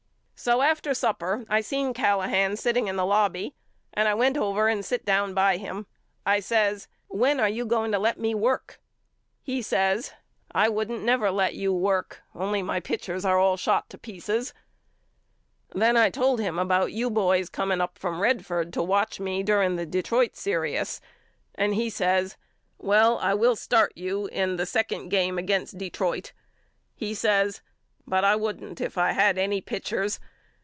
So 0.35 0.63
after 0.63 0.95
supper 0.95 1.45
I 1.49 1.61
seen 1.61 1.93
Callahan 1.93 2.57
sitting 2.57 2.87
in 2.87 2.95
the 2.95 3.05
lobby 3.05 3.53
and 3.93 4.07
I 4.07 4.15
went 4.15 4.35
over 4.37 4.67
and 4.69 4.83
sit 4.83 5.05
down 5.05 5.35
by 5.35 5.57
him. 5.57 5.85
I 6.25 6.39
says 6.39 6.87
When 7.09 7.39
are 7.39 7.47
you 7.47 7.63
going 7.63 7.91
to 7.91 7.99
let 7.99 8.19
me 8.19 8.33
work? 8.33 8.81
He 9.43 9.57
A 9.57 9.57
RUSHER'S 9.59 9.71
LETTERS 9.71 9.75
HOME 9.77 9.93
37 9.97 10.01
says 10.01 10.17
I 10.55 10.69
wouldn't 10.69 11.03
never 11.03 11.29
let 11.29 11.53
you 11.53 11.71
work 11.75 12.23
only 12.33 12.63
my 12.63 12.79
pitchers 12.79 13.23
are 13.23 13.37
all 13.37 13.55
shot 13.55 13.87
to 13.91 13.99
pieces. 13.99 14.55
Then 15.75 15.95
I 15.95 16.09
told 16.09 16.39
him 16.39 16.57
about 16.57 16.91
you 16.91 17.11
boys 17.11 17.47
coming 17.47 17.79
up 17.79 17.99
from 17.99 18.19
Redford 18.19 18.73
to 18.73 18.81
watch 18.81 19.19
me 19.19 19.43
during 19.43 19.75
the 19.75 19.85
Detroit 19.85 20.35
serious 20.35 20.99
and 21.53 21.75
he 21.75 21.87
says 21.87 22.35
Well 22.79 23.19
I 23.19 23.35
will 23.35 23.55
start 23.55 23.91
you 23.95 24.25
in 24.29 24.55
the 24.55 24.65
second 24.65 25.09
game 25.09 25.37
against 25.37 25.77
De 25.77 25.91
troit. 25.91 26.31
He 26.95 27.13
says 27.13 27.61
Rut 28.07 28.25
I 28.25 28.35
wouldn't 28.35 28.81
if 28.81 28.97
I 28.97 29.11
had 29.11 29.37
any 29.37 29.61
pitchers. 29.61 30.19